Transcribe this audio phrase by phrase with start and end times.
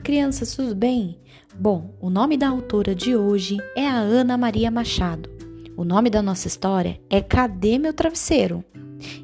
[0.00, 1.18] crianças, tudo bem?
[1.54, 5.30] Bom, o nome da autora de hoje é a Ana Maria Machado.
[5.76, 8.64] O nome da nossa história é Cadê meu travesseiro?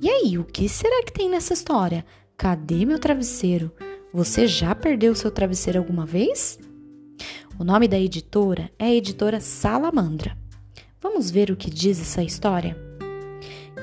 [0.00, 2.04] E aí, o que será que tem nessa história?
[2.36, 3.70] Cadê meu travesseiro?
[4.12, 6.58] Você já perdeu seu travesseiro alguma vez?
[7.58, 10.36] O nome da editora é a editora Salamandra.
[11.00, 12.76] Vamos ver o que diz essa história?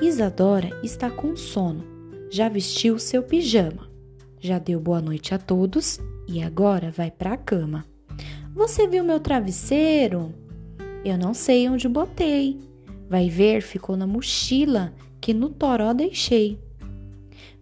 [0.02, 1.84] Isadora está com sono.
[2.30, 3.90] Já vestiu seu pijama.
[4.40, 7.84] Já deu boa noite a todos e agora vai para a cama.
[8.54, 10.32] Você viu meu travesseiro?
[11.04, 12.60] Eu não sei onde botei.
[13.08, 16.58] Vai ver, ficou na mochila que no toró deixei.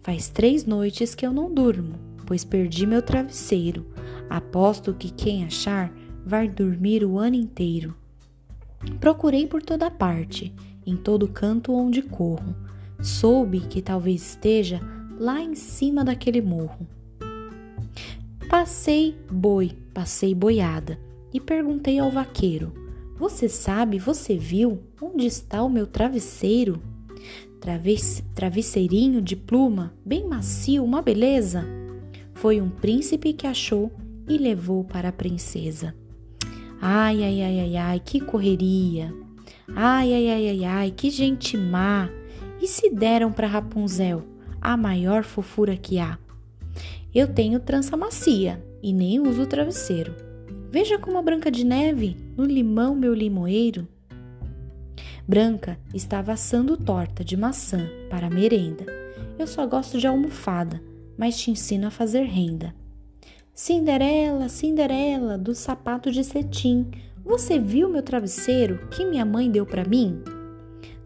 [0.01, 1.95] Faz três noites que eu não durmo,
[2.27, 3.87] pois perdi meu travesseiro.
[4.29, 5.91] Aposto que quem achar
[6.23, 7.95] vai dormir o ano inteiro.
[8.99, 10.53] Procurei por toda parte,
[10.85, 12.55] em todo canto onde corro.
[13.01, 14.79] Soube que talvez esteja
[15.19, 16.87] lá em cima daquele morro.
[18.49, 20.99] Passei boi, passei boiada
[21.31, 22.73] e perguntei ao vaqueiro:
[23.15, 26.81] Você sabe, você viu onde está o meu travesseiro?
[27.61, 31.63] Traves, travesseirinho de pluma, bem macio, uma beleza.
[32.33, 33.91] Foi um príncipe que achou
[34.27, 35.93] e levou para a princesa.
[36.81, 39.13] Ai, ai, ai, ai, ai, que correria!
[39.75, 42.09] Ai, ai, ai, ai, ai, que gente má!
[42.59, 44.23] E se deram para Rapunzel,
[44.59, 46.17] a maior fofura que há?
[47.13, 50.13] Eu tenho trança macia e nem uso travesseiro.
[50.71, 53.87] Veja como a Branca de Neve, no limão meu limoeiro.
[55.27, 58.85] Branca estava assando torta de maçã para merenda.
[59.37, 60.81] Eu só gosto de almofada,
[61.17, 62.75] mas te ensino a fazer renda.
[63.53, 66.89] Cinderela, Cinderela, do sapato de cetim,
[67.23, 70.21] você viu meu travesseiro que minha mãe deu para mim?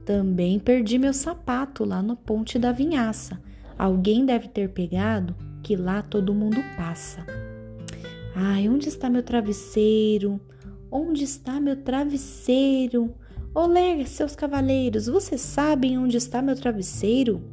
[0.05, 3.41] Também perdi meu sapato lá no Ponte da Vinhaça.
[3.83, 7.25] Alguém deve ter pegado, que lá todo mundo passa.
[8.33, 10.39] Ai, onde está meu travesseiro?
[10.89, 13.13] Onde está meu travesseiro?
[13.53, 17.43] Olé, seus cavaleiros, vocês sabem onde está meu travesseiro?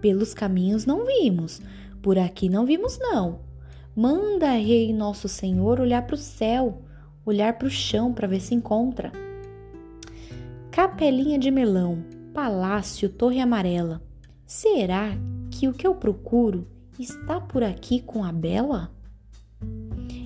[0.00, 1.62] Pelos caminhos não vimos,
[2.02, 3.42] por aqui não vimos, não.
[3.94, 6.82] Manda, Rei Nosso Senhor, olhar para o céu,
[7.24, 9.12] olhar para o chão para ver se encontra.
[10.72, 12.02] Capelinha de melão,
[12.34, 14.02] palácio, torre amarela.
[14.54, 15.08] Será
[15.50, 16.68] que o que eu procuro
[16.98, 18.92] está por aqui com a Bela?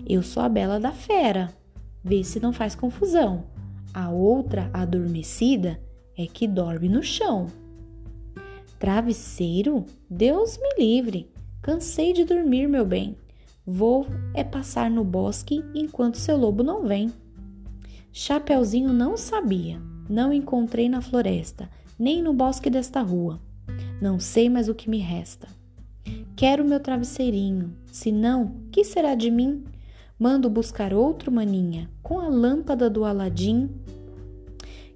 [0.04, 1.54] Eu sou a Bela da Fera.
[2.02, 3.44] Vê se não faz confusão.
[3.94, 5.80] A outra adormecida
[6.18, 7.46] é que dorme no chão.
[8.80, 9.86] Travesseiro?
[10.10, 11.30] Deus me livre.
[11.62, 13.16] Cansei de dormir, meu bem.
[13.64, 17.12] Vou é passar no bosque enquanto seu lobo não vem.
[18.12, 23.45] Chapeuzinho não sabia, não encontrei na floresta, nem no bosque desta rua.
[24.00, 25.48] Não sei mais o que me resta.
[26.36, 29.64] Quero meu travesseirinho, se não, que será de mim?
[30.18, 33.70] Mando buscar outro maninha, com a lâmpada do Aladim.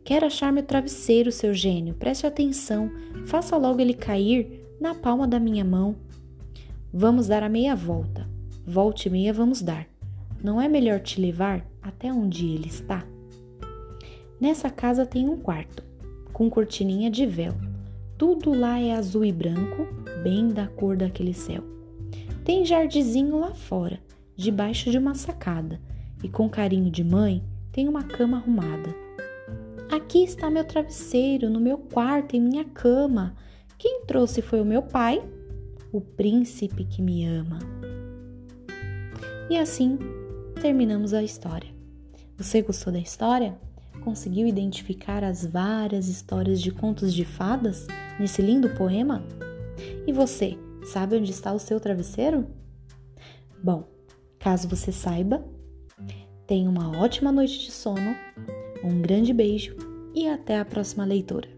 [0.05, 2.91] Quero achar meu travesseiro, seu gênio, preste atenção,
[3.27, 5.97] faça logo ele cair na palma da minha mão.
[6.93, 8.29] Vamos dar a meia volta.
[8.67, 9.87] Volte e meia vamos dar.
[10.43, 13.07] Não é melhor te levar até onde ele está?
[14.41, 15.83] Nessa casa tem um quarto,
[16.33, 17.70] com cortininha de véu.
[18.21, 19.89] Tudo lá é azul e branco,
[20.23, 21.65] bem da cor daquele céu.
[22.45, 23.99] Tem jardizinho lá fora,
[24.37, 25.81] debaixo de uma sacada,
[26.23, 27.43] e com carinho de mãe
[27.73, 28.95] tem uma cama arrumada.
[29.91, 33.35] Aqui está meu travesseiro, no meu quarto, em minha cama.
[33.79, 35.27] Quem trouxe foi o meu pai,
[35.91, 37.59] o príncipe que me ama.
[39.49, 39.99] E assim
[40.61, 41.71] terminamos a história.
[42.37, 43.59] Você gostou da história?
[44.03, 47.87] Conseguiu identificar as várias histórias de contos de fadas
[48.19, 49.23] nesse lindo poema?
[50.07, 52.47] E você, sabe onde está o seu travesseiro?
[53.63, 53.89] Bom,
[54.39, 55.45] caso você saiba,
[56.47, 58.17] tenha uma ótima noite de sono,
[58.83, 59.77] um grande beijo
[60.15, 61.49] e até a próxima leitura.